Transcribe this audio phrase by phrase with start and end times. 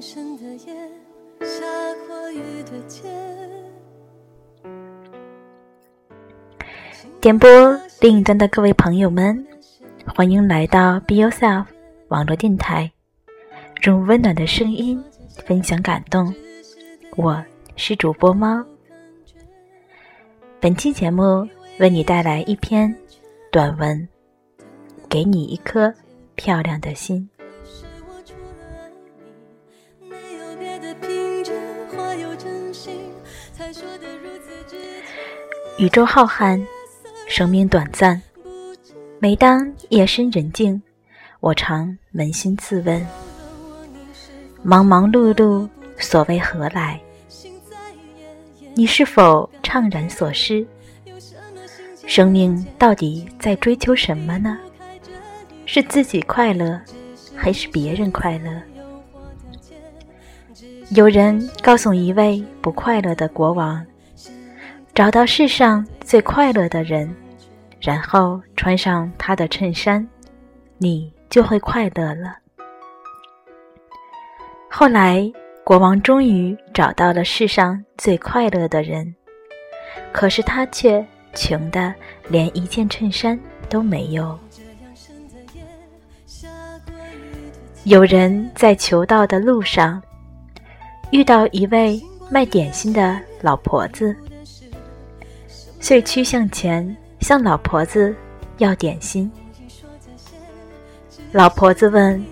[0.00, 0.74] 深的夜，
[1.46, 1.64] 下
[2.08, 3.08] 过雨的街。
[7.20, 7.48] 点播
[8.00, 9.46] 另一端的各位朋友们，
[10.12, 11.66] 欢迎来到 Be Yourself
[12.08, 12.90] 网络电台，
[13.84, 15.00] 用温暖的声音
[15.46, 16.34] 分享感动。
[17.16, 17.40] 我
[17.76, 18.64] 是主播猫。
[20.58, 22.92] 本期节目为你带来一篇
[23.52, 24.08] 短文，
[25.08, 25.94] 给你一颗
[26.34, 27.28] 漂亮的心。
[35.78, 36.64] 宇宙浩瀚，
[37.26, 38.20] 生命短暂。
[39.18, 40.80] 每当夜深人静，
[41.40, 43.06] 我常扪心自问：
[44.62, 47.00] 忙忙碌碌，所谓何来？
[48.74, 50.66] 你是否怅然所失？
[52.06, 54.58] 生命到底在追求什么呢？
[55.66, 56.80] 是自己快乐，
[57.34, 58.50] 还是别人快乐？
[60.94, 63.84] 有人告诉一位不快乐的国王
[64.94, 67.14] ：“找到世上最快乐的人，
[67.80, 70.06] 然后穿上他的衬衫，
[70.76, 72.36] 你就会快乐了。”
[74.70, 75.32] 后来。
[75.64, 79.14] 国王终于找到了世上最快乐的人，
[80.10, 81.94] 可是他却穷的
[82.28, 84.36] 连一件衬衫都没有。
[87.84, 90.02] 有人在求道的路上
[91.12, 94.16] 遇到一位卖点心的老婆子，
[95.78, 98.14] 遂趋向前向老婆子
[98.56, 99.30] 要点心。
[101.30, 102.24] 老婆子问：“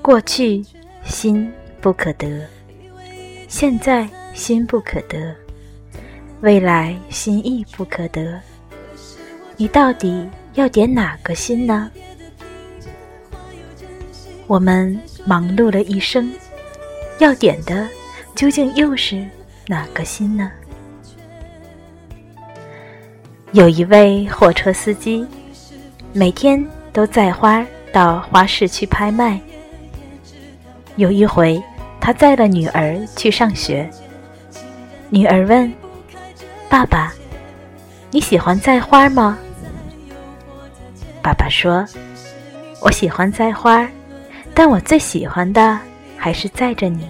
[0.00, 0.64] 过去
[1.04, 2.44] 心？”不可得，
[3.46, 5.32] 现在心不可得，
[6.40, 8.40] 未来心亦不可得。
[9.56, 11.88] 你到底要点哪个心呢？
[14.48, 16.28] 我们忙碌了一生，
[17.18, 17.88] 要点的
[18.34, 19.26] 究竟又是
[19.66, 20.50] 哪个心呢？
[23.52, 25.26] 有一位货车司机，
[26.12, 29.40] 每天都载花到花市去拍卖。
[30.96, 31.62] 有一回。
[31.98, 33.90] 他载了女儿去上学。
[35.10, 35.72] 女儿问
[36.70, 37.12] ：“爸爸，
[38.12, 39.36] 你喜欢栽花吗？”
[41.20, 41.84] 爸爸说
[42.80, 43.88] ：“我喜欢栽花，
[44.54, 45.76] 但我最喜欢的
[46.16, 47.08] 还是载着你。”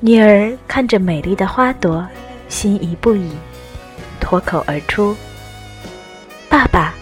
[0.00, 2.06] 女儿看着美丽的花朵，
[2.48, 3.30] 心仪不已，
[4.20, 5.16] 脱口而出
[6.48, 6.94] ：“爸爸，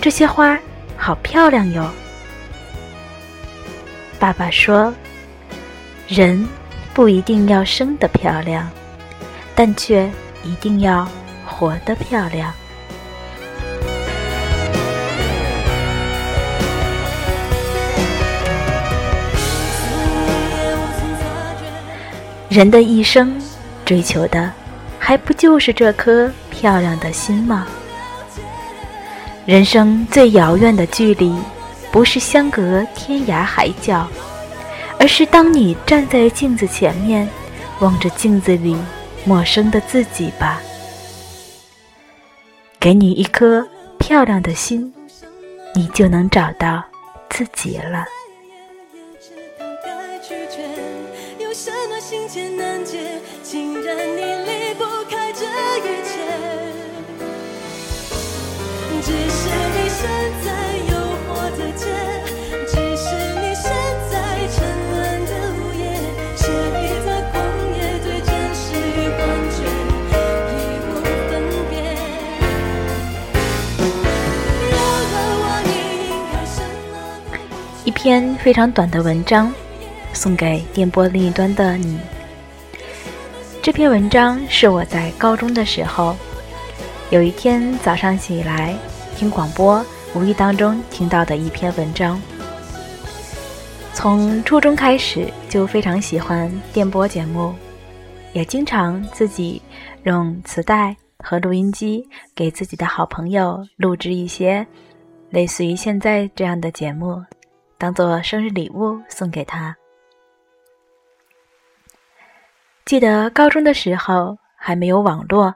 [0.00, 0.58] 这些花
[0.96, 1.90] 好漂亮哟！”
[4.18, 4.92] 爸爸说。
[6.06, 6.46] 人
[6.92, 8.68] 不一定要生得漂亮，
[9.54, 10.08] 但却
[10.42, 11.08] 一定要
[11.46, 12.52] 活得漂亮。
[22.54, 23.36] 人的一生
[23.84, 24.48] 追求的，
[24.96, 27.66] 还不就是这颗漂亮的心吗？
[29.44, 31.36] 人生最遥远的距离，
[31.90, 34.06] 不是相隔天涯海角。
[35.00, 37.28] 而是当你站在镜子前面，
[37.80, 38.76] 望着镜子里
[39.24, 40.62] 陌生的自己吧。
[42.78, 43.66] 给你一颗
[43.98, 44.94] 漂亮的心，
[45.74, 46.84] 你就能找到
[47.30, 48.04] 自己了。
[52.34, 52.40] 只
[59.10, 60.02] 是你现
[60.42, 60.46] 在
[60.90, 60.92] 又
[61.22, 61.82] 活着街，
[62.66, 63.06] 只是
[63.38, 63.70] 你现
[64.10, 64.12] 在
[64.48, 64.56] 沉
[64.90, 64.94] 沦
[65.26, 65.82] 的午夜，
[66.34, 67.32] 写一则旷
[67.76, 69.22] 野对真实与幻
[69.54, 69.56] 觉
[70.50, 70.52] 义
[70.88, 70.90] 无
[71.30, 71.32] 分
[71.70, 71.72] 别。
[74.70, 74.74] 有
[75.12, 75.70] 了我，你
[76.08, 76.58] 应该什
[76.90, 76.92] 么？
[77.84, 79.52] 一篇非常短的文章，
[80.12, 82.00] 送给电波另一端的你。
[83.64, 86.14] 这篇文章是我在高中的时候，
[87.08, 88.76] 有一天早上起来。
[89.16, 89.82] 听广播，
[90.14, 92.20] 无意当中听到的一篇文章。
[93.94, 97.54] 从初中开始就非常喜欢电波节目，
[98.34, 99.62] 也经常自己
[100.02, 104.66] 用磁带和录音机给自己的好朋友录制一些
[105.30, 107.24] 类似于现在这样的节目，
[107.78, 109.74] 当做生日礼物送给他。
[112.84, 115.54] 记得高中的时候还没有网络，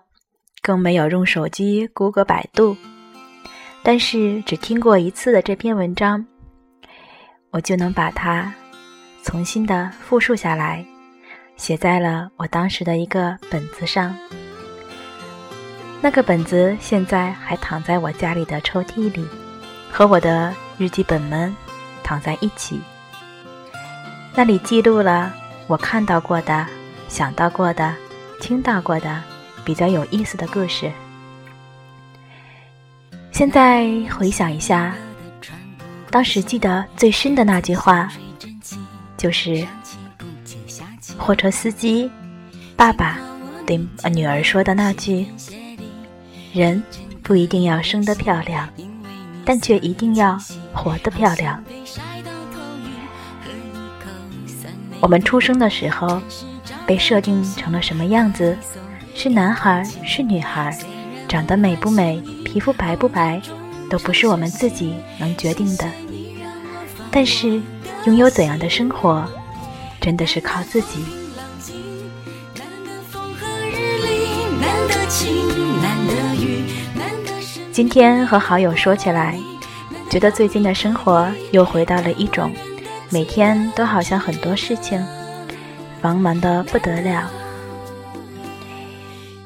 [0.63, 2.75] 更没有用手机、谷歌、百度。
[3.83, 6.25] 但是只听过一次的这篇文章，
[7.51, 8.51] 我就能把它
[9.23, 10.83] 重新的复述下来，
[11.57, 14.17] 写在了我当时的一个本子上。
[16.01, 19.27] 那个本子现在还躺在我家里的抽屉里，
[19.91, 21.55] 和我的日记本们
[22.03, 22.81] 躺在一起。
[24.35, 25.31] 那里记录了
[25.67, 26.67] 我看到过的、
[27.09, 27.95] 想到过的、
[28.41, 29.23] 听到过的
[29.65, 30.93] 比较有意思的故事。
[33.33, 34.95] 现在回想一下，
[36.11, 38.09] 当时记得最深的那句话，
[39.17, 39.67] 就是
[41.17, 42.11] 货车司机
[42.77, 43.19] 爸爸
[43.67, 43.77] 对
[44.13, 45.27] 女儿说的那句
[46.53, 46.83] ：“人
[47.23, 48.69] 不一定要生得漂亮，
[49.45, 50.39] 但却一定要
[50.73, 51.63] 活得漂亮。”
[55.01, 56.21] 我们出生的时候
[56.89, 58.57] 被设定成了什么样子？
[59.15, 60.75] 是男孩，是女孩，
[61.29, 62.19] 长得美不美？
[62.47, 63.43] 皮肤白不白，
[63.91, 65.85] 都不是我们自己能决定的。
[67.11, 67.61] 但是，
[68.07, 69.23] 拥有怎样的生活，
[70.01, 71.05] 真的是靠自己。
[77.71, 79.39] 今天和好友说起来，
[80.09, 82.51] 觉得最近的生活又回到了一种
[83.11, 85.05] 每天都好像很多事情，
[86.01, 87.31] 繁忙的不得了。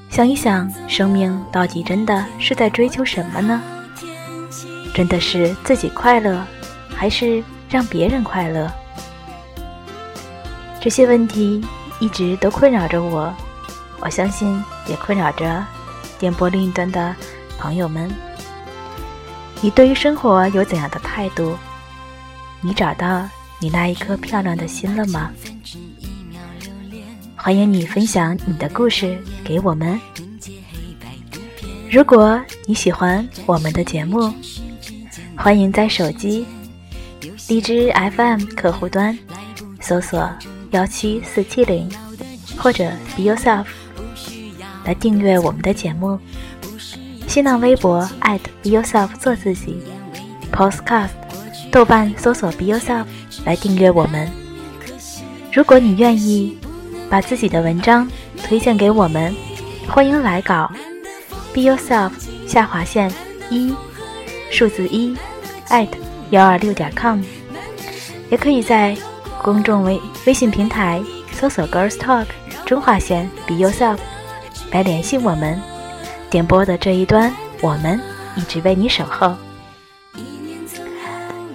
[0.09, 3.63] 想一想，生命到底真的是在追求什么呢？
[4.95, 6.45] 真的是自己快乐，
[6.95, 8.71] 还是让别人快乐？
[10.81, 11.65] 这些问题
[11.99, 13.33] 一直都困扰着我，
[14.01, 15.65] 我相信也困扰着
[16.19, 17.15] 电波另一端的
[17.59, 18.11] 朋友们。
[19.63, 21.57] 你对于生活有怎样的态度？
[22.61, 23.27] 你找到
[23.61, 25.31] 你那一颗漂亮的心了吗？
[27.43, 30.01] 欢迎你分享你的故事给我们。
[31.91, 34.33] 如果你喜欢我们的节目，
[35.37, 36.47] 欢迎在手机
[37.49, 39.19] 荔枝 FM 客户端
[39.81, 40.31] 搜索
[40.71, 41.91] 幺七四七零
[42.57, 43.65] 或者 Be Yourself
[44.85, 46.21] 来订阅我们的节目。
[47.27, 48.09] 新浪微博
[48.63, 49.83] @Be Yourself 做自己
[50.53, 51.11] ，Podcast
[51.73, 53.07] 豆瓣搜索 Be Yourself
[53.45, 54.31] 来订阅我们。
[55.53, 56.57] 如果你愿意。
[57.13, 58.11] 把自己的文章
[58.43, 59.37] 推荐给我们，
[59.87, 60.73] 欢迎来稿
[61.53, 62.11] ，be yourself
[62.47, 63.13] 下划线
[63.51, 63.75] 一
[64.51, 65.15] 数字一
[65.69, 65.89] at
[66.31, 67.21] 幺二六点 com，
[68.31, 68.97] 也可以在
[69.43, 72.25] 公众微微信平台搜索 girls talk
[72.65, 73.99] 中划线 be yourself
[74.71, 75.61] 来联系我们。
[76.31, 77.31] 点播的这一端，
[77.61, 78.01] 我们
[78.37, 79.35] 一直为你守候。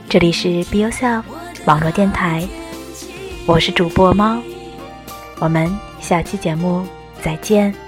[0.08, 1.24] 这里是 be yourself
[1.66, 2.48] 网络电台，
[3.48, 4.38] 我是主播猫。
[5.40, 5.70] 我们
[6.00, 6.86] 下期节目
[7.22, 7.87] 再见。